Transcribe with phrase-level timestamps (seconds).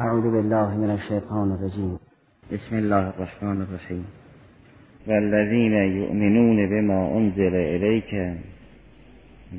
[0.00, 1.98] اعوذ بالله من الشیطان الرجیم
[2.52, 4.04] بسم الله الرحمن الرحیم
[5.06, 8.36] والذین یؤمنون بما انزل الیک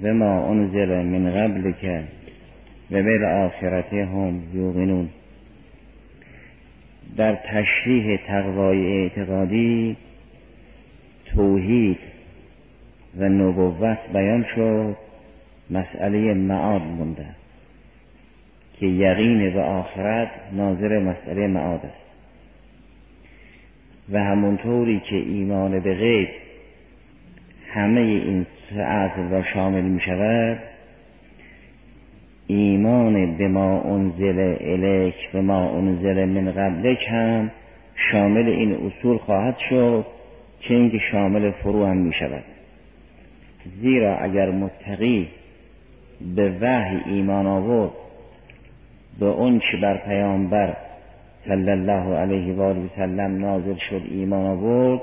[0.04, 2.06] بما انزل من قبلک
[2.92, 2.96] و
[4.06, 5.10] هم یوقنون
[7.18, 9.98] در تشریح تقوای اعتقادی
[11.36, 11.98] توحید
[13.18, 14.98] و نبوت بیان شد
[15.70, 17.41] مسئله معاد مونده.
[18.82, 22.02] که یقین به آخرت ناظر مسئله معاد است.
[24.12, 26.30] و همونطوری که ایمان به غیب
[27.74, 30.60] همه این اصل را شامل می شود
[32.48, 37.52] ایمان به ما انزل الیک به ما انزل من قبلک هم
[38.12, 40.06] شامل این اصول خواهد شد
[40.62, 42.44] که اینکه شامل فرو هم می شود.
[43.82, 45.28] زیرا اگر متقی
[46.36, 47.92] به وحی ایمان آورد
[49.20, 50.76] به اون چه بر پیامبر
[51.48, 55.02] صلی الله علیه و آله سلم نازل شد ایمان آورد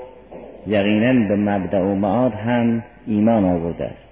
[0.67, 4.09] یقینا به مبدع و معاد هم ایمان آورده است.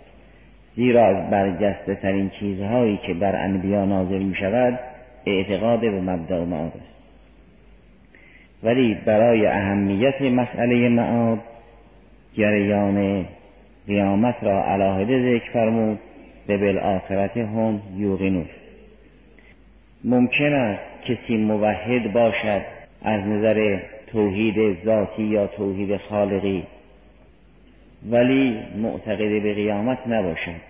[0.75, 4.79] زیرا از برجسته ترین چیزهایی که بر انبیا نازل می شود
[5.25, 6.97] اعتقاد به مبدع و معاد است.
[8.63, 11.39] ولی برای اهمیت مسئله معاد
[12.37, 13.25] جریان
[13.87, 15.99] قیامت را علاهده ذکر فرمود
[16.47, 18.45] به بالآخرت هم یوقنون.
[20.07, 22.61] ممکن است کسی موحد باشد
[23.01, 23.79] از نظر
[24.11, 26.63] توحید ذاتی یا توحید خالقی.
[28.11, 30.61] ولی معتقد به قیامت نباشد.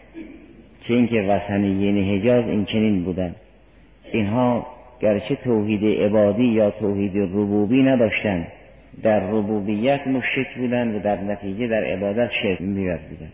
[0.83, 3.35] چه اینکه وثنیین حجاز این چنین بودند
[4.11, 4.67] اینها
[4.99, 8.47] گرچه توحید عبادی یا توحید ربوبی نداشتند
[9.03, 13.31] در ربوبیت مشرک بودند و در نتیجه در عبادت شرک میورزیدند.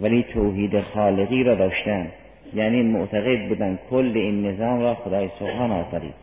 [0.00, 2.12] ولی توحید خالقی را داشتند.
[2.54, 6.14] یعنی معتقد بودند کل این نظام را خدای سبحان آفرید.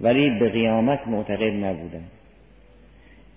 [0.00, 2.10] ولی به قیامت معتقد نبودند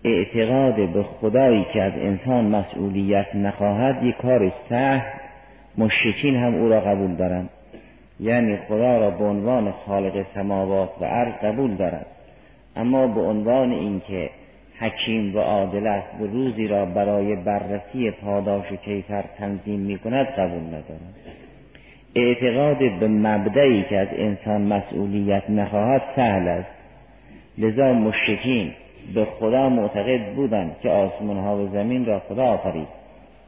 [0.04, 5.04] اعتقاد به خدایی که از انسان مسئولیت نخواهد یک کار سه
[5.78, 7.50] مشرکین هم او را قبول دارند.
[8.20, 12.06] یعنی خدا را به عنوان خالق سماوات و عرض قبول دارد
[12.76, 14.30] اما به عنوان اینکه
[14.80, 16.22] حکیم و عادل است.
[16.22, 21.16] و روزی را برای بررسی پاداش و کیفر تنظیم می کند قبول ندارد
[22.16, 26.70] اعتقاد به مبدعی که از انسان مسئولیت نخواهد سهل است.
[27.58, 28.72] لذا مشکین
[29.14, 32.88] به خدا معتقد بودند که آسمان ها و زمین را خدا آفرید.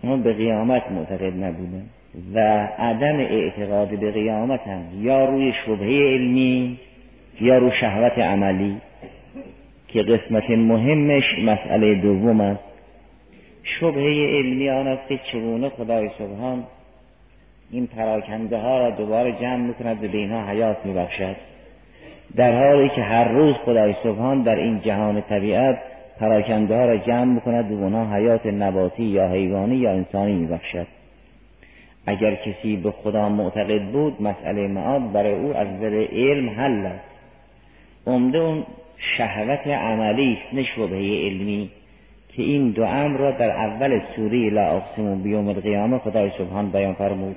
[0.03, 1.89] اما به قیامت معتقد نبودند.
[2.33, 2.39] و
[2.79, 6.77] عدم اعتقاد به قیامت هم یا روی شبهه علمی
[7.41, 8.77] یا روی شهوت عملی
[9.93, 12.63] که قسمت مهمش مسئله دوم است.
[13.63, 16.63] شبهه علمی آن است که چگونه خدای سبحان
[17.71, 21.35] این پراکنده ها را دوباره جمع می‌کند و به اینها حیات میبخشد.
[22.35, 25.79] در حالی که هر روز خدای سبحان در این جهان طبیعت
[26.19, 30.87] پراکنده ها را جمع می‌کند و اونها حیات نباتی یا حیوانی یا انسانی میبخشد.
[32.05, 37.11] اگر کسی به خدا معتقد بود مسئله معاد برای او از نظر علم حل است.
[38.07, 38.63] عمده اون
[39.17, 41.69] شهوت عملی است نه شبهه علمی
[42.35, 46.93] که این دو امر را در اول سوره لا اقسم بیوم القیامه خدای سبحان بیان
[46.93, 47.35] فرمود.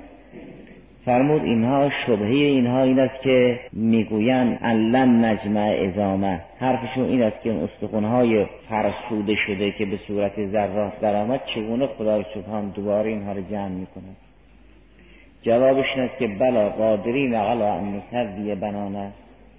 [1.05, 7.49] فرمود اینها شبهه اینها این است که می‌گویند لن نجمع ازامه حرفشون این است که
[7.49, 13.41] اون استخونهای فرسوده شده که به صورت ذرات درآمد چگونه خدای سبحان دوباره اینها رو
[13.41, 14.15] جمع می‌کند
[15.41, 19.11] جوابش این است که بلا قادرین علی ان نسوی بنانه.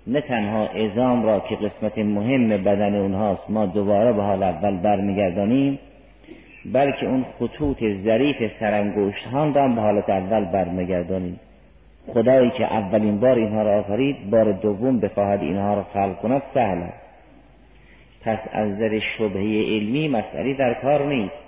[0.06, 5.78] نه تنها ازام را که قسمت مهم بدن اونهاست ما دوباره به حال اول برمیگردانیم
[6.72, 11.40] بلکه اون خطوط ظریف سرانگشت ها را به حالت اول برمیگردانیم.
[12.14, 16.82] خدایی که اولین بار اینها را آفرید بار دوم بخواهد اینها را خلق کند سهل
[18.24, 21.46] پس از نظر شبهه علمی مسئله در کار نیست.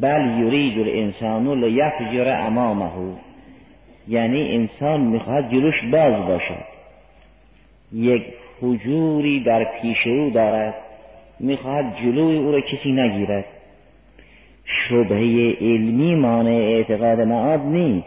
[0.00, 2.90] بل یرید الانسان لیفجر امامه.
[4.08, 6.77] یعنی انسان می‌خواهد جلوش باز باشد.
[7.92, 8.22] یک
[8.62, 10.74] حجوری در پیش رو دارد
[11.40, 13.44] می‌خواهد جلوی او را کسی نگیرد.
[14.64, 18.06] شبهه علمی مانع اعتقاد معاد نیست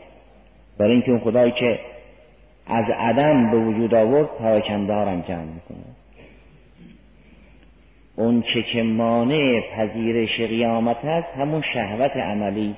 [0.78, 1.80] برای اینکه اون خدایی که
[2.68, 5.78] از عدم به وجود آورد پراکنده ها جمع می‌کنه
[8.16, 12.75] اون چه که مانع پذیرش قیامت است همون شهوت عملی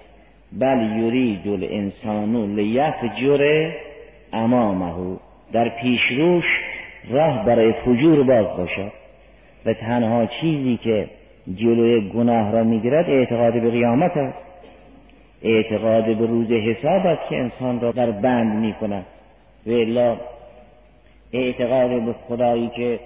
[0.52, 3.72] بل یرید الانسان لیفجر
[4.34, 5.18] امامه
[5.54, 6.46] در پیشروش
[7.10, 8.92] راه برای فجور باز باشد
[9.66, 11.08] و تنها چیزی که
[11.56, 14.38] جلوی گناه را می‌گیرد اعتقاد به قیامت است.
[15.44, 19.06] اعتقاد به روز حساب است که انسان را در بند می کند
[19.66, 20.18] و الا
[21.34, 23.00] اعتقاد به خدایی که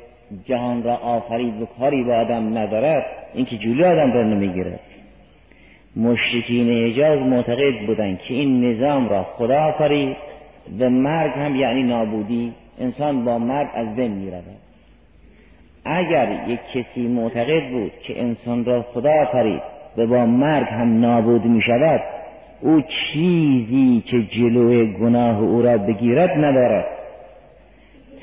[0.46, 4.80] جهان را آفرید و کاری با آدم ندارد این که جلوی آدم را نمی‌گیرد.
[5.96, 10.18] مشرکین حجاز معتقد بودند که این نظام را خدا آفرید
[10.80, 14.44] و مرگ هم یعنی نابودی انسان با مرگ از بین می‌رود.
[15.86, 19.62] اگر یک کسی معتقد بود که انسان را خدا آفرید
[19.98, 22.02] و با مرگ هم نابود می شود
[22.62, 26.86] او چیزی که جلوی گناه او را بگیرد ندارد.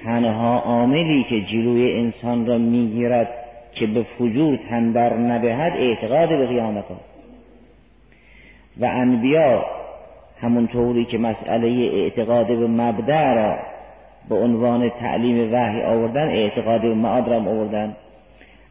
[0.05, 3.29] تنها عاملی که جلوی انسان را می‌گیرد
[3.75, 7.15] که به فجور تندر ندهد اعتقاد به قیامت است.
[8.81, 9.65] و انبیا
[10.41, 13.57] همونطوری که مسئله اعتقاد به مبدع را
[14.29, 17.97] به عنوان تعلیم وحی آوردن اعتقاد معاد را آوردن.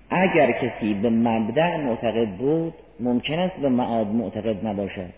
[0.09, 5.09] اگر کسی به مبدع معتقد بود ممکن است به معاد معتقد نباشد.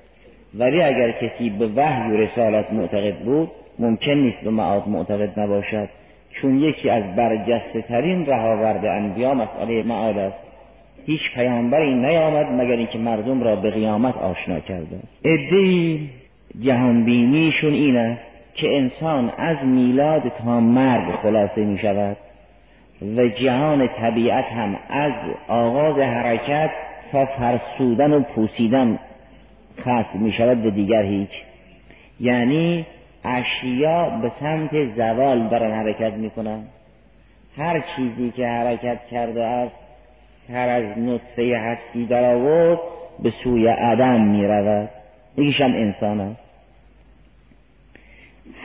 [0.53, 5.89] ولی اگر کسی به وحی و رسالت معتقد بود ممکن نیست به معاد معتقد نباشد.
[6.29, 10.37] چون یکی از برجسته ترین رهاورد انبیا مسئله معاد است.
[11.05, 15.25] هیچ پیامبری نیامد مگر اینکه مردم را به قیامت آشنا کرده است.
[16.61, 18.34] جهانبینیشون این است.
[18.55, 22.17] که انسان از میلاد تا مرگ خلاصه می شود
[23.17, 25.11] و جهان طبیعت هم از
[25.47, 26.69] آغاز حرکت
[27.11, 28.99] تا فرسودن و پوسیدن
[29.81, 31.29] ختم می شود و دیگر هیچ.
[32.19, 32.85] یعنی
[33.25, 36.63] اشیا به سمت زوال دارن حرکت می کنن.
[37.57, 39.75] هر چیزی که حرکت کرده است
[40.53, 42.79] هر از نطفه هستی در آورد
[43.19, 44.89] به سوی عدم می رود.
[45.37, 46.44] هم انسان است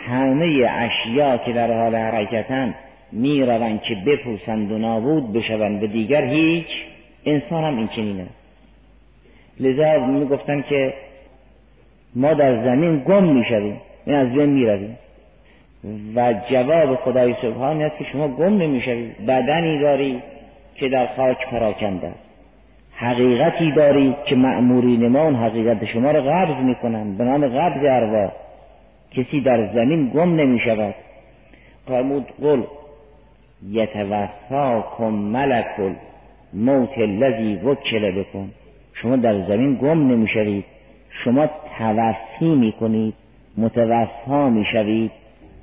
[0.07, 2.75] همه اشیا که در حال حرکتن
[3.13, 6.67] می روند که بپوسند و نابود بشوند به دیگر هیچ
[7.27, 8.35] انسان هم این چنین است
[9.61, 10.95] لذا می گفتن که
[12.15, 14.99] ما در زمین گم می شویم این از بین می رویم
[16.17, 20.23] و جواب خدای سبحانی است که شما گم نمی شوید بدنی داری
[20.75, 22.19] که در خاک پراکنده است.
[22.93, 28.31] حقیقتی داری که مأمورین ما اون حقیقت شما را قبض می‌کنن به نام قبض ارواح.
[29.11, 30.95] کسی در زمین گم نمی شود
[31.87, 32.63] فرمود قل
[33.69, 35.97] یتوفاکم ملک
[36.53, 38.51] موت الذی وکل بکن
[38.95, 40.65] شما در زمین گم نمی شوید
[41.11, 41.47] شما
[41.79, 43.15] توفی می کنید
[43.57, 45.11] متوفا می شوید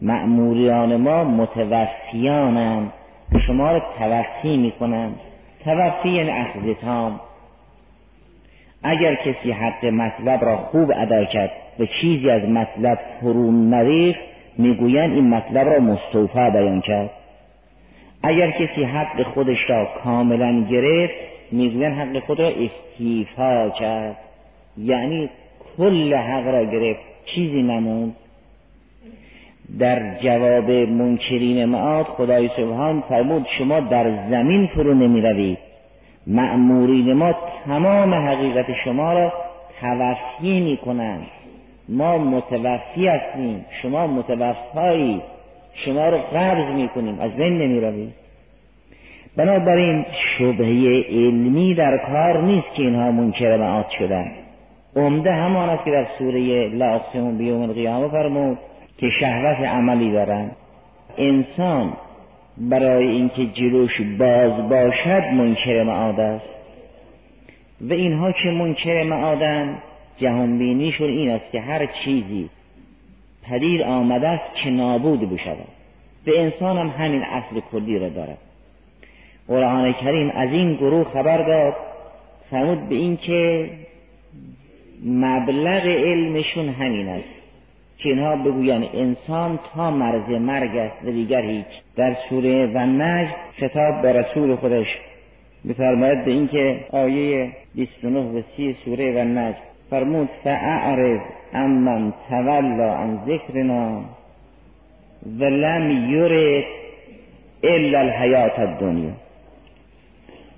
[0.01, 2.93] مأموریان ما متوفیانند.
[3.47, 5.15] شما را توفی می کنند
[5.63, 6.73] توفی یعنی اخذ
[8.89, 14.19] اگر کسی حق مطلب را خوب ادا کرد و چیزی از مطلب فرون نریخت
[14.57, 17.09] می‌گویند این مطلب را مستوفا بیان کرد.
[18.23, 21.13] اگر کسی حق خودش را کاملا گرفت
[21.51, 24.17] می‌گویند حق خود را استیفا کرد.
[24.77, 25.29] یعنی
[25.77, 28.15] کل حق را گرفت چیزی نموند.
[29.79, 35.66] در جواب منکرین معاد خدای سبحان فرمود شما در زمین فرو نمی روید
[36.27, 37.33] مأمورین ما
[37.65, 39.33] تمام حقیقت شما را
[39.81, 41.27] توفی می کنند
[41.89, 43.65] ما متوفی هستیم.
[43.81, 45.21] شما متوفایی.
[45.73, 48.13] شما رو قبض می کنیم از بین نمی روید
[49.37, 50.05] بنابراین
[50.37, 54.31] شبهه علمی در کار نیست که اینها منکر معاد شدن.
[54.95, 58.57] عمده همان است که در سوره لا اقسم بیوم القیامه فرمود
[58.97, 60.51] که شهوت عملی دارن
[61.17, 61.93] انسان
[62.59, 66.45] برای اینکه جلوش باز باشد منکر معاد است.
[67.81, 69.77] و اینها که منکر معادن
[70.17, 72.49] جهانبینیشون این است که هر چیزی
[73.43, 75.67] پدید آمده است که نابود بشود.
[76.25, 78.37] به انسان هم همین اصل کلی را دارد.
[79.47, 81.75] قرآن کریم از این گروه خبر داد
[82.51, 83.69] فرمود به اینکه
[85.05, 87.36] مبلغ علمشون همین است.
[87.97, 91.65] که اینها بگویند انسان تا مرز مرگ است و دیگر هیچ.
[91.95, 94.87] در سوره و نجم خطاب به رسول خودش
[95.69, 99.53] بفرماید به اینکه آیه 29 و 30 سوره و
[99.89, 101.19] فرمود فاعرض
[101.53, 104.01] امن تولا عن ذکرنا
[105.39, 106.65] ولم یرد
[107.63, 109.11] الا الحیات الدنیا.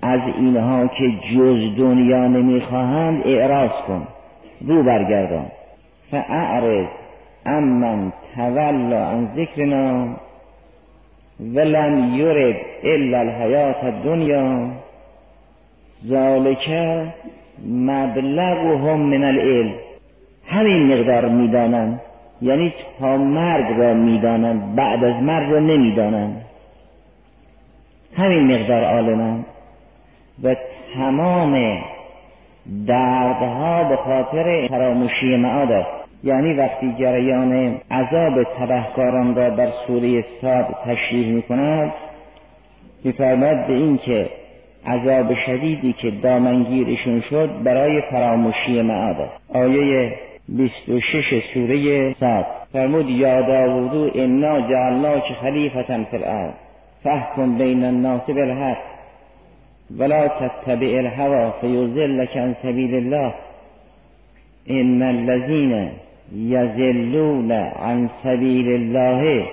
[0.02, 4.06] از اینها که جز دنیا نمی‌خواهند اعراض کن
[4.60, 5.46] رو برگردان.
[6.10, 6.86] فاعرض
[7.46, 10.16] امن تولا عن ذکرنا
[11.40, 14.68] ولم یرد الا الحیات الدنیا.
[16.06, 16.70] ذالک
[17.66, 19.74] مبلغهم من العلم.
[20.46, 22.00] همین مقدار می‌دانند.
[22.42, 26.44] یعنی تا مرگ را می‌دانند بعد از مرگ را نمی‌دانند.
[28.16, 29.44] همین مقدار عالمند.
[30.42, 30.56] و
[30.94, 31.78] تمام
[32.86, 35.99] دردها به خاطر فراموشی معاد است.
[36.24, 41.92] یعنی وقتی جریان عذاب تبهکاران را در سوره ساد تشریح می کند
[43.04, 44.30] میفرماد به این که
[44.86, 49.56] عذاب شدیدی که دامنگیرشون شد برای فراموشی معاد است.
[49.56, 50.12] آیه
[50.48, 56.52] 26 سوره ساد فرمود یا داوودو انا جعلناک خلیفتا فی الارض
[57.04, 58.78] فحکم بین الناس بالحق
[59.98, 63.34] ولا تتبع الهوا فیضلک عن سبیل الله.
[64.70, 65.90] ان الذين
[66.34, 69.46] یزلون عن سبیل الله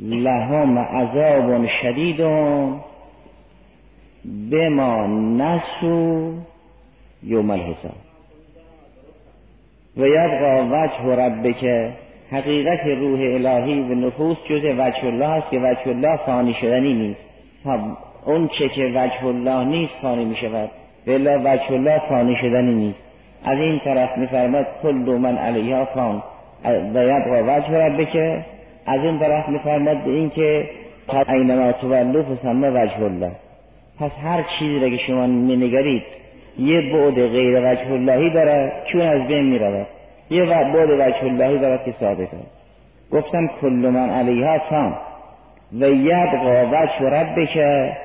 [0.00, 2.20] لهم عذاب شدید
[4.50, 6.32] بما نسو
[7.22, 7.96] یوم الحساب.
[9.96, 11.92] و یبقا وجه ربک
[12.30, 17.20] حقیقت روح الهی و نفوس جز وجه الله است که وجه الله فانی شدنی نیست.
[18.26, 20.70] اون چه که وجه الله نیست فانی می شود
[21.06, 23.09] بلا وجه الله فانی شدنی نیست.
[23.44, 26.22] از این طرف میفرماد کل من علیها فان
[26.64, 28.16] و یبقا وجه ربک
[28.86, 30.68] از این طرف میفرماد به این که
[31.28, 33.30] اینما تولو فسمه وجه الله.
[34.00, 36.02] پس هر چیزی را که شما مینگرید
[36.58, 39.86] یه بعد غیر وجه اللهی داره چون از بین می‌رود.
[40.30, 42.60] یه بعد وجه اللهی دارد که ثابت است
[43.12, 44.94] گفتم کل من علیها فان
[45.80, 47.58] و یبقا وجه ربک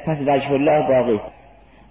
[0.06, 1.20] پس وجه الله باقی.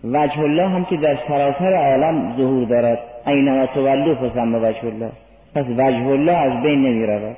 [0.05, 2.99] وجه الله هم که در سراسر عالم ظهور دارد.
[3.27, 5.11] اینما تولو فسمه وجه الله.
[5.55, 7.37] پس وجه الله از بین نمی رود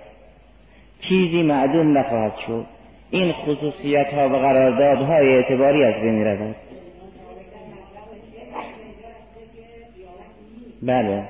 [1.01, 2.65] چیزی معدوم نخواهد شد.
[3.11, 6.57] این خصوصیت ها و قراردادهای اعتباری از بین رود
[10.83, 11.23] بله.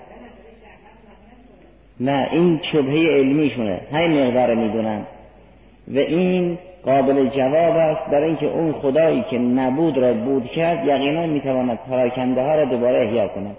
[2.00, 3.80] نه این شبهه علمیشونه.
[3.92, 5.00] همین مقدار می‌دونن
[5.94, 11.26] و این قابل جواب است در اینکه اون خدایی که نبود را بود کرد یقینا
[11.26, 13.56] می‌تواند پراکنده ها را دوباره احیا کند.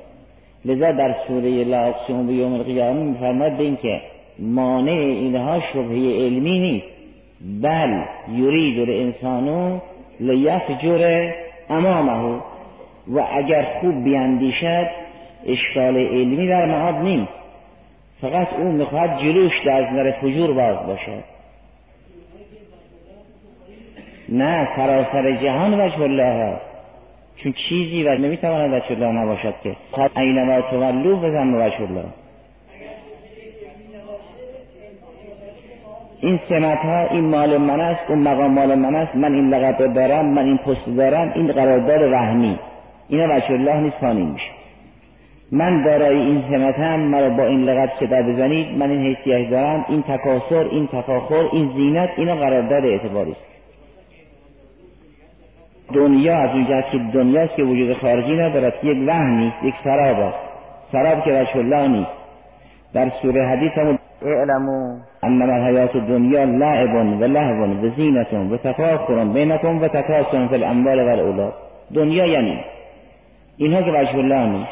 [0.67, 4.01] لذا در سوره لا اقسم بیوم القیامه میفرماد به اینکه
[4.39, 6.85] مانع اینها شبهه علمی نیست.
[7.61, 8.01] بل
[8.35, 9.79] یرید الانسانو
[10.19, 11.31] لیفجر
[11.69, 12.41] امامه.
[13.07, 14.87] و اگر خوب بیاندیشد
[15.47, 17.33] اشکال علمی در معاد نیست.
[18.21, 21.23] فقط او می‌خواد جلوش در از نظر فجور باز باشد.
[24.29, 26.23] نه سراسر جهان وجه الله.
[26.23, 26.66] هست
[27.43, 29.75] چون چیزی و نمی‌تواند وجه الله نباشد که.
[30.17, 32.05] اینما تولو بزن وجه الله.
[36.21, 39.15] این سمت ها این مال من است اون مقام مال من است.
[39.15, 42.59] من این لقب دارم من این پست دارم این قرارداد وهمی
[43.09, 44.51] اینا وجه الله نیست میشه.
[45.51, 49.85] من دارای این سمت هم مرا با این لقب صدا بزنید من این حیثیت دارم
[49.89, 53.56] این تکاسر این تفاخر این زینت اینا قرارداد اعتباری است.
[55.93, 60.37] دنیا از اون که دنیاست که وجود خارجی ندارد یک وهم نیست یک سراب است.
[60.91, 62.11] سراب که وجه الله نیست.
[62.93, 64.97] در سوره حدیث هم اعلمو.
[65.23, 70.99] انما الحیات الدنیا لعب و لهو و زینت و تفاخر بینکم و تکاسر فی الاموال
[70.99, 71.53] و الاولاد.
[71.93, 72.59] دنیا یعنی
[73.57, 74.71] اینها که وجه الله نیست.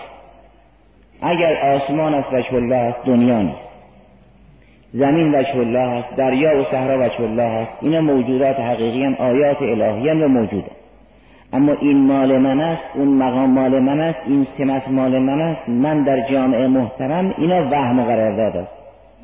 [1.22, 3.65] اگر آسمان است وجه الله است دنیا نیست.
[4.93, 7.72] زمین وجه الله است دریا و صحرا وجه الله است.
[7.81, 10.72] اینا موجودات حقیقی آیات الهی و موجوده
[11.55, 15.69] اما این مال من است اون مقام مال من است این سمت مال من است
[15.69, 18.71] من در جامعه محترم اینا وهم قرار است.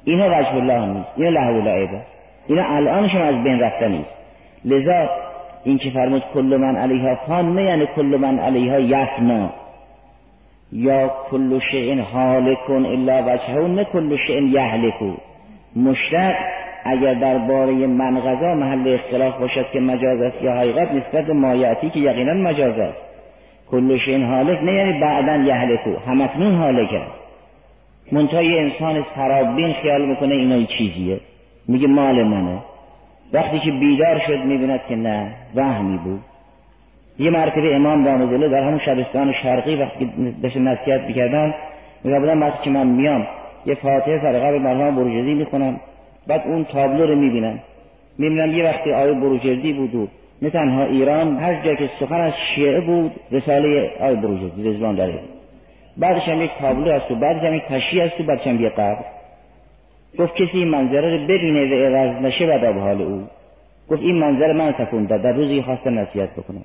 [0.06, 2.08] اینا وجه الله نیست اینا لهو لعب است.
[2.48, 4.10] اینا الانشون از بین رفته نیست.
[4.66, 5.10] لذا
[5.64, 9.50] این که فرمود کل من علیها فان نه یعنی کل من علیها یفنا.
[10.72, 15.12] یا کل شیء حالکن الا وجهه نه کل شیء یهلکو.
[15.76, 16.36] مشتق
[16.86, 21.90] اگر درباره من غذا محل اختلاف باشد که مجاز است یا حقیقت نسبت به مایعتی
[21.90, 22.98] که یقینا مجاز است.
[23.72, 25.96] کل شیء حالک نه یعنی بعدا یهلکو.
[26.08, 27.22] همکنون حالک است
[28.12, 31.20] منتهای انسان سرابین خیال می‌کنه اینا چیزیه.
[31.68, 32.58] میگه مال منه.
[33.34, 36.20] وقتی که بیدار شد می‌بیند که نه وهمی بود.
[37.20, 40.12] یه مرتبه امام دامزله در همون شبستان شرقی وقتی
[40.44, 41.54] داشت نصیحت می‌کردن
[42.04, 43.28] میگه وقتی که من میام.
[43.66, 45.80] یه فاتحه سر قبل مرحوم بروجردی می‌خونم
[46.28, 47.60] بعد اون تابلو رو می‌بینم
[48.18, 50.10] می‌بینم یه وقتی آیه بروجردی بود
[50.42, 55.20] نه تنها ایران هر جا که سخن از شیعه بود رساله آیه بروجردی رضوان داره.
[55.98, 58.70] بعدش هم یک تابلو هست و بعدش هم یک تشییع هست و بعدش هم یه
[58.70, 59.06] قبر.
[60.20, 63.24] گفت کسی این منظره رو ببینه و عوض نشه بعد حال او.
[63.90, 66.64] گفت این منظر من سکون در روزی خواسته نصیحت بکنم.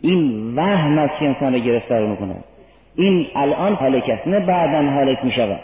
[0.00, 2.34] این وهم است که انسان رو گرفتار می‌کنه.
[2.96, 5.60] این الان حالک است نه بعدا حالک می‌شود.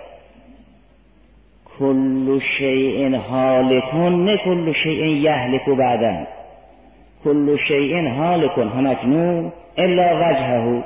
[1.79, 6.27] کل شیء حالکون نه کل شیء یهلک بعدا.
[7.25, 10.85] کل شیء حالکون همکنون الا وجهه.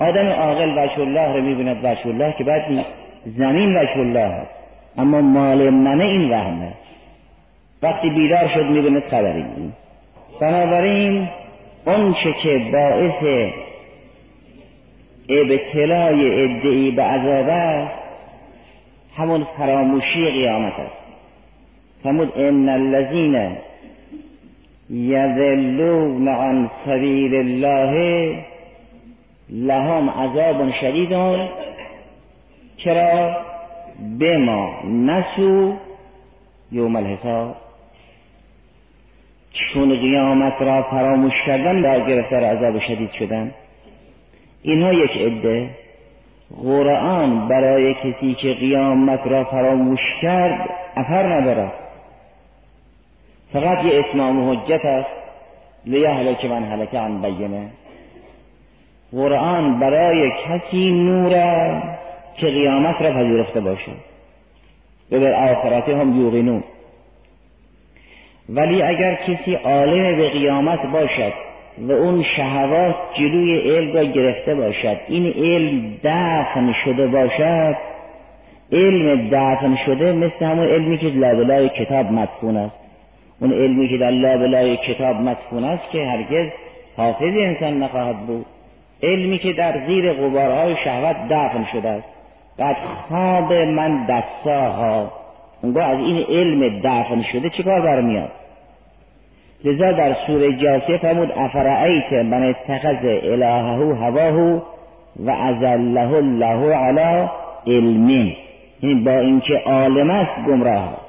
[0.00, 2.62] آدم عاقل وجه الله رو می‌بیند وجه الله که بعد
[3.26, 4.50] زمین وجه الله هست
[4.98, 6.72] اما مال منه این وهمه
[7.82, 9.44] وقتی بیدار شد می‌بینه خبری.
[9.56, 9.72] این
[10.40, 11.28] بنابراین
[11.86, 13.50] اون چه که باعث
[15.28, 18.01] ابتلای ادعی به عذاب است
[19.16, 20.96] همون فراموشی قیامت است.
[22.02, 23.56] فرمود ان الذین
[24.90, 28.44] یذلون عن سبیل الله
[29.50, 31.12] لهم عذاب شدید
[32.76, 33.36] چرا؟
[34.18, 35.74] به ما نسو
[36.72, 37.56] یوم الحساب.
[39.52, 43.54] چون قیامت را فراموش کردن در گرفتار عذاب شدید شدن.
[44.62, 45.70] اینها یک عده.
[46.56, 51.72] قرآن برای کسی که قیامت را فراموش کرد اثر ندارد.
[53.52, 55.10] فقط یه اتمام و حجت است.
[55.84, 57.70] لیهلک من هلک عن بینه.
[59.12, 61.30] قرآن برای کسی نور
[62.36, 63.92] که قیامت را پذیرفته باشه
[65.12, 66.64] و در آخرت هم یوقنون.
[68.48, 71.32] ولی اگر کسی عالم به قیامت باشد
[71.78, 74.96] و اون شهوات جلوی علم را گرفته باشد.
[75.08, 77.76] این علم دفن شده باشد.
[78.72, 82.76] علم دفن شده مثل همون علمی که لابلای کتاب مدفون است.
[83.40, 86.46] اون علمی که در لابلای کتاب مدفون است که هرگز
[86.96, 88.46] حافظ انسان نخواهد بود.
[89.02, 92.08] علمی که در زیر غبارهای شهوت دفن شده است.
[92.58, 92.76] بعد
[93.08, 95.12] خواب من دستاها.
[95.62, 98.30] اونگاه از این علم دفن شده چیکار برمیاد؟
[99.64, 104.62] لذا در سوره جاسیه فرمود افرعیت من اتخذ الهه هواه
[105.16, 107.28] و ازله الله علی
[107.66, 108.36] علمی
[108.80, 111.00] این با اینکه عالم است گمراه.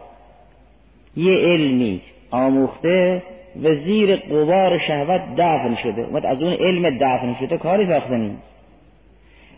[1.17, 3.21] یه علمی آموخته
[3.63, 6.01] و زیر قبار شهوت دفن شده.
[6.01, 8.43] اومد از اون علم دفن شده کاری ساخته نیست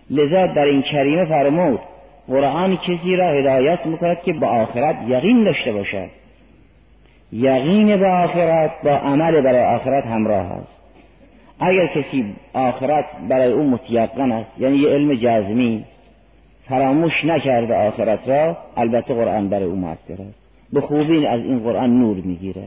[0.10, 1.80] لذا در این کریمه فرمود
[2.28, 6.10] قرآن کسی را هدایت می‌کند که با آخرت یقین داشته باشد.
[7.32, 10.76] یقین به آخرت با عمل برای آخرت همراه است.
[11.60, 15.86] اگر کسی آخرت برای او متیقن است یعنی یه علم جزمی
[16.70, 20.40] فراموش نکرده آخرت را البته قرآن برای او موثر است.
[20.74, 22.64] به خوبی از این قرآن نور می‌گیره.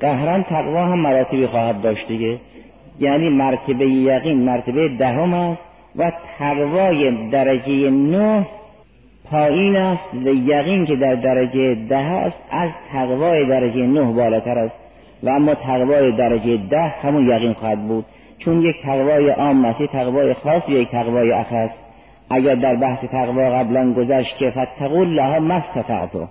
[0.00, 2.38] قهران تقوا هم مراتبی خواهد داشت دیگه.
[3.00, 5.62] یعنی مرتبه یقین مرتبه دهم است
[5.96, 8.46] و تقوای درجه نه
[9.32, 14.74] پایین است و یقین که در درجه ده است از تقوای درجه نه بالاتر است.
[15.22, 18.04] و اما تقوای درجه ده همون یقین خواهد بود.
[18.38, 21.70] چون یک تقوای عام است تقوای خاص یک تقوای اخص
[22.30, 26.26] اگر در بحث تقوا قبلا گذشت که فتقوا الله مستطعتو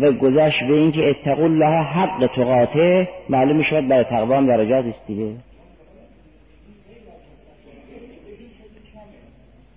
[0.00, 5.06] و گذشت به اینکه اتقوا الله حق تقاته معلوم شد برای تقوا هم درجات است
[5.06, 5.32] دیگه.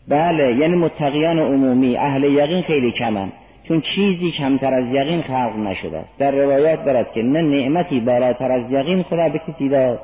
[0.09, 3.31] بله یعنی متقیان عمومی اهل یقین خیلی کمن.
[3.67, 5.97] چون چیزی کمتر از یقین خلق نشده.
[5.97, 9.99] است در روایات برد که نه نعمتی بالاتر از یقین خدا به کسی داد.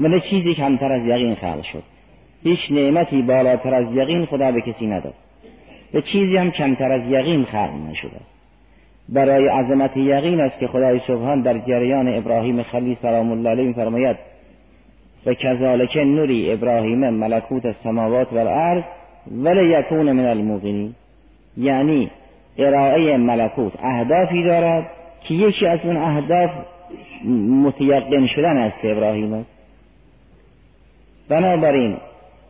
[0.00, 1.82] نه چیزی کمتر از یقین خلق شد.
[2.42, 5.14] هیچ نعمتی بالاتر از یقین خدا به کسی نداد.
[5.94, 8.16] و چیزی هم کمتر از یقین خلق نشده.
[8.16, 8.34] است
[9.08, 14.16] برای عظمت یقین است که خدای سبحان در جریان ابراهیم خلیل سلام الله علیه میفرماید
[15.26, 18.82] و کذالک نوری ابراهیم ملکوت السماوات و الارض
[19.42, 20.94] ولی یکون من الموقنین.
[21.56, 22.10] یعنی
[22.58, 24.90] ارائه ملکوت اهدافی دارد
[25.28, 26.50] که یکی از اون اهداف
[27.64, 29.34] متیقن شدن است ابراهیم.
[29.34, 29.48] است
[31.28, 31.96] بنابراین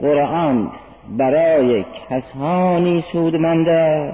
[0.01, 0.71] قرآن
[1.19, 4.13] برای کسانی سودمنده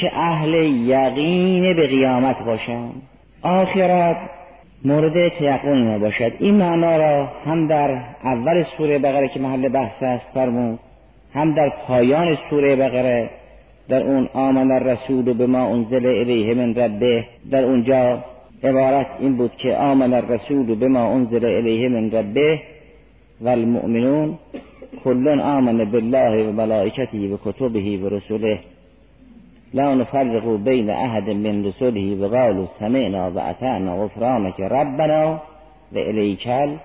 [0.00, 3.02] که اهل یقین به قیامت باشند.
[3.42, 4.16] آخرت
[4.84, 6.32] مورد تیقن باشد.
[6.38, 7.90] این معنا را هم در
[8.24, 10.78] اول سوره بقره که محل بحث است فرمود
[11.34, 13.30] هم در پایان سوره بقره
[13.88, 18.24] در اون آمن الرسول به ما انزل الیه من ربه در اونجا
[18.64, 22.60] عبارت این بود که آمن الرسول به ما انزل الیه من ربه
[23.40, 24.38] و المؤمنون
[25.04, 28.58] کلون آمن بالله و ملائکته و کتبه و رسوله
[29.74, 35.40] لا نفرق بین احد من رسوله و قالوا سمعنا و اطعنا غفرانك ربنا
[35.92, 36.76] و الیکل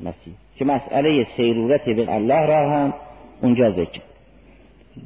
[0.00, 2.94] مسیح که مسئله سیرورت به الله را هم
[3.42, 4.00] اونجا ذکر.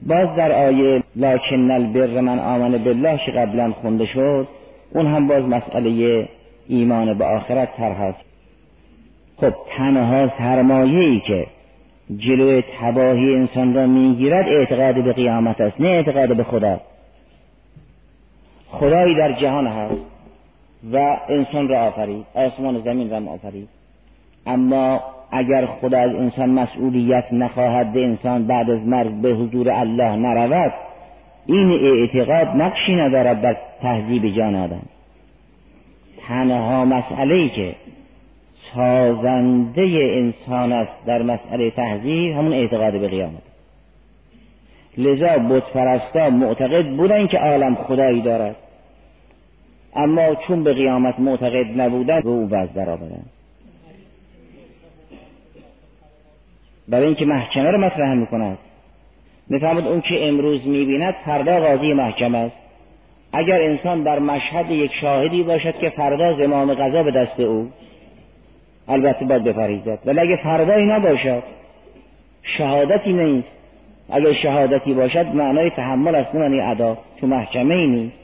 [0.06, 4.48] باز در آیه لاکن البر من آمن بالله که قبلا خونده شد
[4.94, 6.28] اون هم باز مسئله
[6.68, 8.24] ایمان به آخرت تر هست.
[9.36, 11.46] خب تنها سرمایه ای که
[12.16, 16.80] جلوی تباهی انسان را می‌گیرد اعتقاد به قیامت است نه اعتقاد به خدا.
[18.78, 20.02] خدایی در جهان هست
[20.92, 23.68] و انسان را آفرید آسمان زمین را آفرید.
[24.46, 30.16] اما اگر خدا از انسان مسئولیت نخواهد به انسان بعد از مرگ به حضور الله
[30.16, 30.72] نرود
[31.46, 34.82] این اعتقاد نقشی ندارد در تهذیب جان آدم.
[36.28, 37.74] تنها مسئله ای که
[38.74, 39.82] سازنده
[40.12, 43.42] انسان است در مسئله تهذیب همون اعتقاد به قیامت.
[44.98, 48.56] لذا بتپرستا معتقد بودن که عالم خدایی دارد.
[49.96, 53.22] اما چون به قیامت معتقد نبودن به او وز در آمدن
[56.88, 58.58] برای اینکه محکمه رو مطرح می‌کند.
[59.48, 62.56] می‌فهمد اون که امروز می‌بیند فردا قاضی محکمه است.
[63.32, 67.70] اگر انسان در مشهد یک شاهدی باشد که فردا زمام قضا به دست او
[68.88, 71.42] البته باید بپریزد ولی اگه فردایی نباشد
[72.58, 73.48] شهادتی نیست.
[74.10, 76.98] اگر شهادتی باشد معنای تحمل است معنی ادا.
[77.20, 78.23] تو محکمه نیست.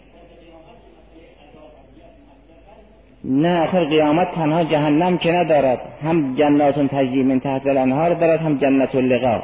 [3.24, 5.80] نه آخر قیامت تنها جهنم که ندارد.
[6.02, 9.42] هم جنات تجری من تحت الانهار دارد هم جنت اللقا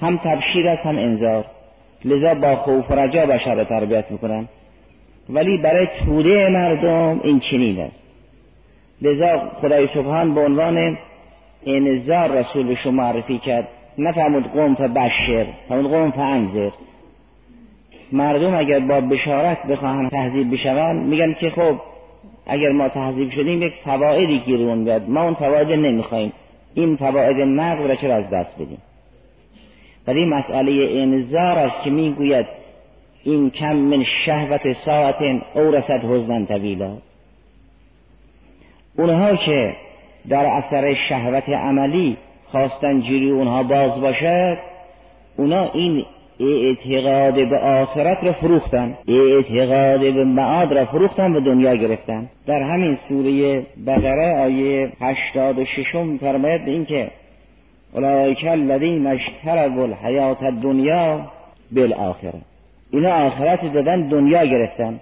[0.00, 1.44] هم تبشیر است هم انذار.
[2.04, 4.48] لذا با خوف و رجا بشر تربیت می‌کنن.
[5.28, 7.96] ولی برای توده مردم این چنین است.
[9.02, 10.98] لذا خدای سبحان به عنوان
[11.66, 13.68] انذار رسول شما معرفی کرد.
[13.98, 16.70] نفهمود قوم بشر فرمود قوم انذر
[18.12, 21.80] مردم اگر با بشارت بخواهن تهذیب بشوند میگن که خب
[22.48, 26.32] اگر ما تهذیب شدیم یک فوائدی گیرون بیاد ما اون فواید نمی‌خوایم.
[26.74, 28.78] این فواید نقل را چرا از دست بدیم؟
[30.06, 32.46] ولی مسئله انذار است که می‌گوید
[33.24, 36.96] این کم من شهوت ساعت اورست حزنا طویلا.
[38.98, 39.76] اونها که
[40.28, 42.16] در اثر شهوت عملی
[42.50, 44.58] خواستن جوری اونها باز باشد
[45.36, 46.04] اونا این
[46.40, 48.94] اعتقاد به آخرت را فروختن.
[49.08, 52.28] اعتقاد به معاد را فروختن و دنیا گرفتن.
[52.46, 57.10] در همین سوره بقره آیه هشتاد و ششم فرماید به اینکه
[57.92, 61.20] اولئک الذین اشتروا الحیات الدنیا
[61.72, 62.40] بالآخره.
[62.90, 65.00] اینا آخرت دادن دنیا گرفتن.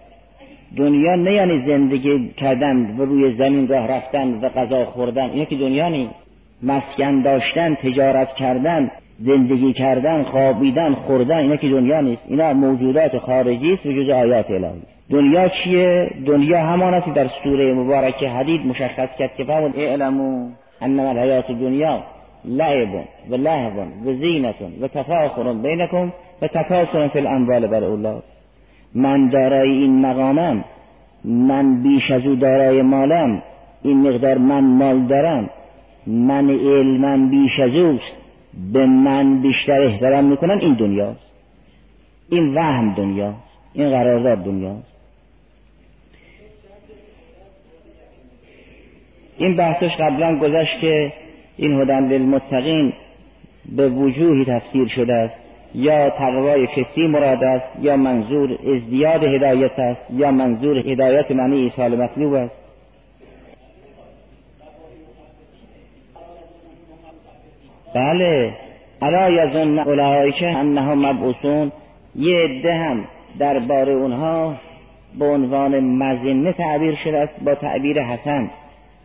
[0.76, 5.30] دنیا نه یعنی زندگی کردن و روی زمین راه رفتن و غذا خوردن.
[5.30, 6.14] اینا که دنیا نیست
[6.62, 8.90] مسکن داشتن تجارت کردن.
[9.20, 12.22] زندگی کردن خوابیدن خوردن اینا که دنیا نیست.
[12.28, 14.82] اینا موجودات خارجی است وجود آیات الهی.
[15.10, 20.48] دنیا چیه؟ دنیا همان است در سوره مبارکه حدید مشخص کرد که فرمود اعلمو
[20.80, 22.02] انما الحیات دنیا
[22.44, 22.88] لعب
[23.30, 28.22] و لهو و زینت و تفاخر بینکم و تکاسر فی الاموال بر اولاد
[28.94, 30.64] من دارای این مقامم
[31.24, 33.42] من بیش از او دارای مالم
[33.82, 35.50] این مقدار من مال دارم
[36.06, 38.25] من علمم بیش از اوست.
[38.72, 41.20] به من بیشتر احترام می‌کنن این دنیاست.
[42.28, 43.38] این وهم دنیاست.
[43.74, 44.96] این قرارداد دنیاست.
[49.38, 51.12] این بحثش قبلا گذشت که
[51.56, 52.92] این هدن للمتقین
[53.76, 55.34] به وجوهی تفسیر شده است.
[55.74, 61.96] یا تقوای فطری مراد است یا منظور ازدیاد هدایت است یا منظور هدایت معنی ایصال
[62.02, 62.65] مطلوب است.
[67.96, 68.52] بله.
[69.02, 71.72] الا یظن اولئک انهم مبعوثون.
[72.16, 73.04] یه عده هم
[73.38, 74.54] درباره اونها
[75.18, 78.50] به عنوان مزنه تعبیر شده است با تعبیر حسن.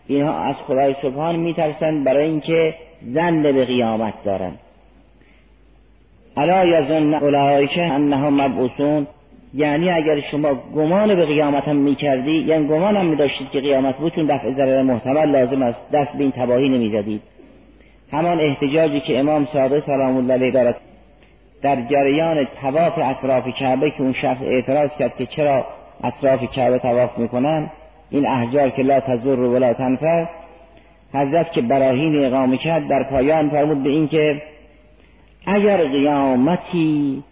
[0.08, 2.76] اینها از خدای سبحان میترسند برای اینکه
[3.14, 4.60] زن به قیامت دارند.
[6.38, 9.08] الا یظن اولئک انهم مبعوثون.
[9.54, 14.16] یعنی اگر شما گمان به قیامت هم می‌کردی یعنی گمان هم میداشتید که قیامت بود
[14.16, 15.80] چون دفع ضرر محتمل لازم است.
[15.94, 17.22] دست به این تباهی نمی‌زدید.
[18.12, 20.76] همان احتجاجی که امام صادق سلام الله علیه دارد
[21.62, 25.66] در جریان تواف اطراف کعبه که اون شخص اعتراض کرد که چرا
[26.04, 27.70] اطراف کعبه تواف می‌کنن
[28.10, 30.28] این احجار که لا تزور ولا تنفر
[31.14, 34.42] حضرت که براهین اقامه کرد در پایان فرمود به این که
[35.46, 37.24] اگر قیامتی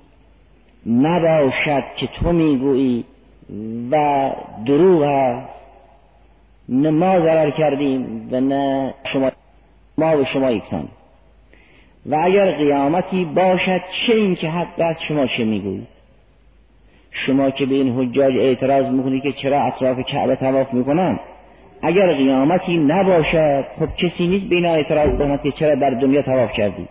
[0.87, 3.05] نباشد که تو می‌گویی
[3.91, 4.29] و
[4.65, 5.49] دروغ است
[6.69, 9.31] نه ما ضرر کردیم و نه شما
[9.99, 10.87] ما و شما یکسان
[12.05, 15.87] و اگر قیامتی باشد چه این که حق شما چه می‌گویید؟
[17.11, 21.19] شما که به این حجاج اعتراض می‌کنید که چرا اطراف کعبه تواف می‌کنن؟
[21.81, 26.87] اگر قیامتی نباشد خب کسی نیست به اعتراض کند که چرا در دنیا تواف کردی؟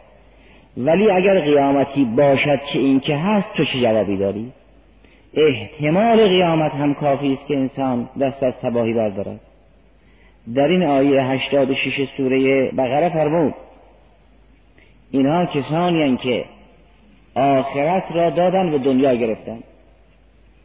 [0.76, 4.52] ولی اگر قیامتی باشد چه این که هست تو چه جوابی داری؟
[5.34, 9.40] احتمال قیامت هم کافی است که انسان دست از تباهی بردارد.
[10.54, 13.54] در این آیه 86 سوره بقره فرمود
[15.10, 16.44] اینها کسانی که
[17.34, 19.58] آخرت را دادن و دنیا گرفتن.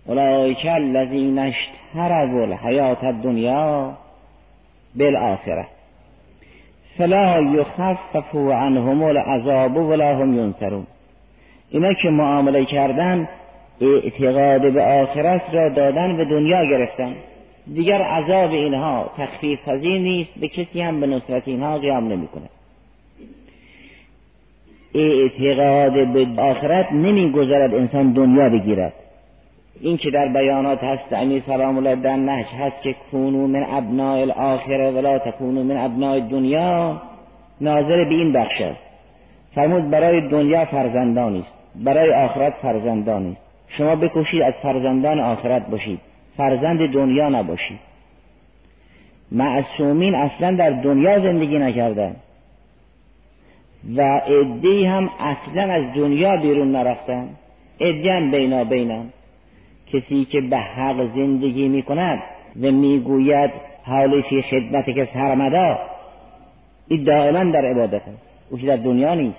[0.06, 3.94] اولئک الذین اشتروا الحیات الدنیا
[4.96, 5.68] بالآخره
[6.98, 10.88] فلا یخفف عنهم العذاب ولا هم ینصرون.
[11.70, 13.30] اینا که معامله کردن
[13.82, 17.16] اعتقاد به آخرت را دادن به دنیا گرفتن.
[17.68, 22.50] دیگر عذاب اینها تخفیف پذیر نیست به کسی هم به نصرت اینها قیام نمی‌کنه.
[24.96, 28.94] اعتقاد به آخرت نمی‌گذارد انسان دنیا بگیرد.
[29.82, 34.22] این که در بیانات هست امیر سلام الله در نهج هست که کونو من ابناء
[34.22, 37.02] الاخره ولا تکونو من ابناء دنیا
[37.62, 38.80] ناظر به این بخش است.
[39.56, 43.42] فرمود برای دنیا فرزندانی است برای آخرت فرزندانی است.
[43.78, 46.00] شما بکوشید از فرزندان آخرت باشید.
[46.38, 47.80] فرزند دنیا نباشید
[49.32, 52.16] معصومین اصلا در دنیا زندگی نکردن.
[53.96, 57.30] و عده هم اصلا از دنیا بیرون نرفتن.
[57.82, 59.06] عده هم بینا بینن.
[59.94, 62.20] کسی که به حق زندگی می کند
[62.62, 63.52] و می‌گوید
[63.84, 65.80] حالی فی خدمت که سرمدا
[66.88, 68.22] این دائما در عبادت است.
[68.50, 69.38] او در دنیا نیست.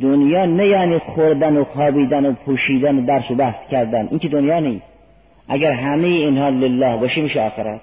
[0.00, 4.08] دنیا نه یعنی خوردن و خوابیدن و پوشیدن و درس و بحث کردن.
[4.10, 4.91] این که دنیا نیست.
[5.52, 7.80] اگر همه اینها لله باشه میشه آخرت.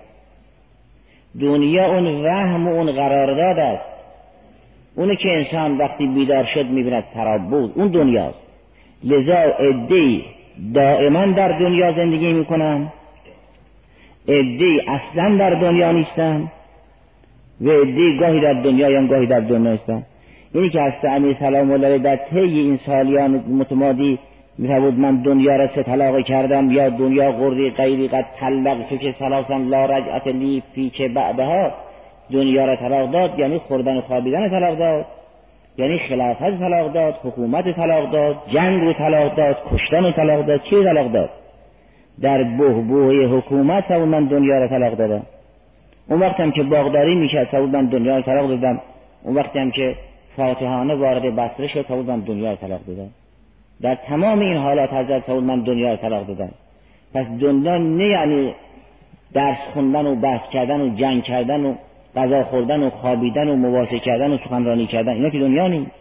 [1.42, 3.86] دنیا اون وهم و اون قرارداد است.
[4.96, 8.40] اونی که انسان وقتی بیدار شد می‌بیند بود اون دنیاست.
[9.04, 10.24] لذا ادهی
[10.74, 12.92] دائما در دنیا زندگی می‌کنن.
[14.28, 16.52] ادهی اصلا در دنیا نیستن.
[17.62, 20.04] و ادهی گاهی در دنیا یا گاهی در دنیا نیستن.
[20.54, 24.20] اینی که هست امیر سلام الله در طی این سالیان متمادی
[24.60, 29.16] میفرمود من دنیا را سه طلاق کردم یا دنیا قردی غیری قد طلق تو که
[29.20, 31.72] سلاسم لا رجعت لی فی که بعدها
[32.32, 35.06] دنیا را طلاق داد یعنی خوردن و خوابیدن طلاق داد
[35.78, 40.62] یعنی خلافت طلاق داد حکومت طلاق داد جنگ رو طلاق داد کشتن رو طلاق داد
[40.70, 41.30] چی طلاق داد؟
[42.22, 45.24] در بهبوه حکومت سبود من دنیا را طلاق دادم.
[46.10, 48.82] اون وقت هم که باغداری میشه سبود من دنیا را طلاق دادم.
[49.24, 49.96] اون وقت هم که
[50.38, 53.10] فاتحانه وارد بصره شد سبود من دنیا را طلاق دادم.
[53.82, 56.52] در تمام این حالات حضرت سبود من دنیا را طلاق دادم
[57.14, 58.54] پس دنیا نه یعنی
[59.34, 61.74] درس خوندن و بحث کردن و جنگ کردن و
[62.16, 65.92] غذا خوردن و خوابیدن و مواصل کردن و سخنرانی کردن اینا که دنیا نیست.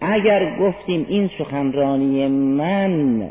[0.00, 3.22] اگر گفتیم این سخنرانی من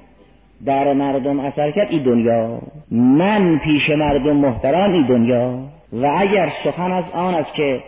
[0.66, 2.60] در مردم اثر کرد این دنیا.
[2.92, 5.60] من پیش مردم محترم این دنیا.
[5.94, 7.84] و اگر سخن از آن است که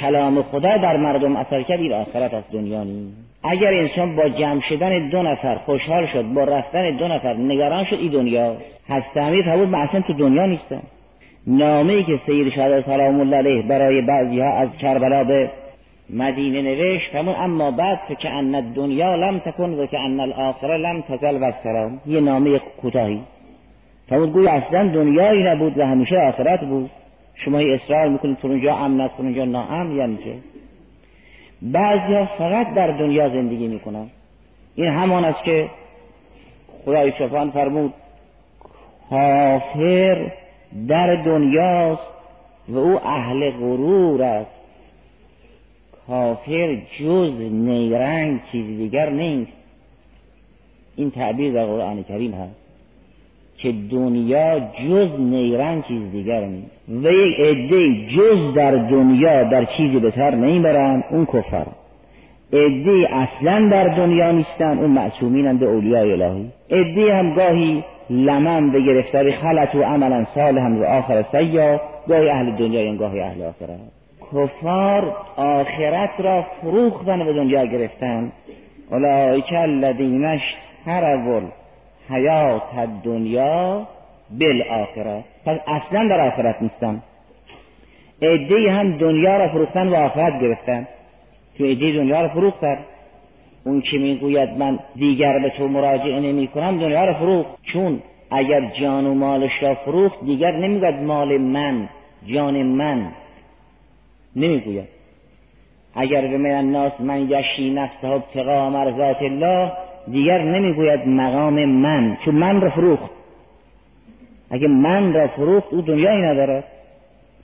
[0.00, 3.16] کلام خدا در مردم اثر کرد آخرت از دنیا نیست.
[3.42, 7.96] اگر انسان با جمع شدن دو نفر خوشحال شد با رفتن دو نفر نگران شد
[7.96, 8.56] این دنیا
[8.88, 9.16] هست.
[9.16, 10.82] امیر بود من اصلا تو دنیا نیستم.
[11.46, 15.50] نامه ای که سید شهدا سلام الله علیه برای بعضی ها از کربلا به
[16.10, 21.00] مدینه نوشت همون اما بعد که ان دنیا لم تکن و که ان الاخره لم
[21.00, 23.20] تزل و سلام یه نامه کوتاهی.
[24.08, 26.90] فرمود گوی اصلا دنیایی نبود و همیشه آخرت بود.
[27.36, 30.34] شما اصرار می‌کنید اونجا امن است اونجا ناامن یعنی که
[31.62, 34.06] بعضی فقط در دنیا زندگی می‌کنن.
[34.74, 35.70] این همان است که
[36.84, 37.94] خدای شفان فرمود
[39.10, 40.32] کافر
[40.88, 42.02] در دنیاست
[42.68, 44.50] و او اهل غرور است.
[46.06, 49.52] کافر جز نیرنگ چیز دیگر نیست.
[50.96, 52.65] این تعبیر در قرآن کریم هست.
[53.66, 56.70] که دنیا جز نیرنگ چیز دیگر نیست.
[56.88, 61.66] و یک عده جز در دنیا در چیزی به سر نمی‌برند اون کفر
[62.52, 66.50] عده اصلا در دنیا نیستن اون معصومینند اولیای الهی.
[66.70, 72.56] عده هم گاهی لمن به گرفتاری خلط و عملا هم و آخر سیا گاهی اهل
[72.56, 73.78] دنیا یا گاهی اهل آخرت
[74.32, 78.32] کفار آخرت را فروختن به دنیا گرفتن.
[78.90, 81.40] اولئک الذین اشتروا
[82.10, 82.62] حیات
[83.04, 83.86] دنیا
[84.30, 87.02] بالآخرت پس اصلا در آخرت نیستن.
[88.22, 90.88] عده هم دنیا را فروختن و آخرت گرفتن.
[91.58, 92.78] تو عده دنیا را فروختن
[93.64, 97.50] اون که می‌گوید من دیگر به تو مراجعه نمی کنم دنیا را فروخت.
[97.72, 101.88] چون اگر جان و مالش را فروخت دیگر نمی‌گوید مال من
[102.26, 103.12] جان من.
[104.36, 104.88] نمی‌گوید.
[105.94, 109.72] اگر به من الناس من یشی نفسه ابتقا مرضات الله
[110.10, 113.10] دیگر نمی‌گوید مقام من چون من را فروخت.
[114.50, 116.64] اگه من را فروخت او دنیایی نداره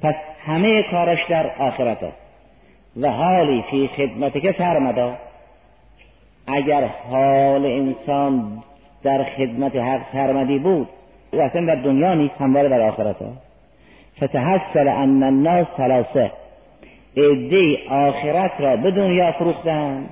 [0.03, 0.14] پس
[0.46, 2.16] همه کارش در آخرت است.
[3.01, 5.16] و حالی فی خدمت که سرمدا
[6.46, 8.62] اگر حال انسان
[9.03, 10.88] در خدمت حق سرمدی بود
[11.33, 13.33] او اصلا در دنیا نیست همواره در آخرت ها
[14.16, 16.31] فتحصل ان الناس ثلاثه.
[17.16, 20.07] عده آخرت را به دنیا فروختن.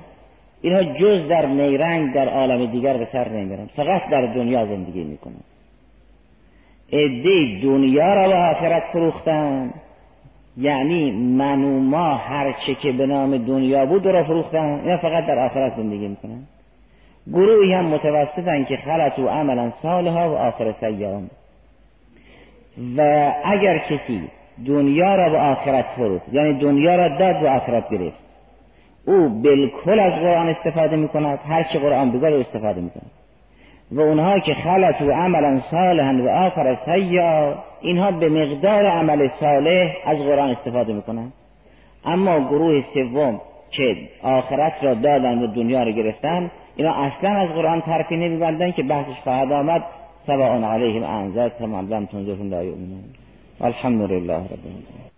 [0.61, 3.69] اینها جز در نیرنگ در عالم دیگر به سر نمیرن.
[3.75, 5.43] فقط در دنیا زندگی می‌کنن.
[6.93, 9.73] عده دنیا را به آخرت فروختن.
[10.57, 14.79] یعنی من و ما هر چه که به نام دنیا بود را فروختن.
[14.79, 16.43] اینا فقط در آخرت زندگی می‌کنن.
[17.27, 21.29] گروهی هم متوسطن که خلط و عملا سالها و آخر سیام
[22.97, 24.21] و اگر کسی
[24.67, 28.20] دنیا را به آخرت فروخت یعنی دنیا را داد و آخرت گرفت
[29.07, 33.11] او بالکل از قرآن استفاده می کند هر چه قرآن بگه استفاده می کند
[33.91, 39.93] و اونها که خلط و عملا صالحا و آخر سیا اینها به مقدار عمل صالح
[40.05, 41.33] از قرآن استفاده می کنند
[42.05, 47.81] اما گروه سوم که آخرت را دادن و دنیا را گرفتن اینا اصلا از قرآن
[47.81, 49.83] طرفی نمیبندن که بحثش خواهد آمد.
[50.27, 53.03] سواء علیهم انذرتهم ام لم تنذرهم لا یؤمنون.
[53.61, 55.10] الحمد لله رب العالمین.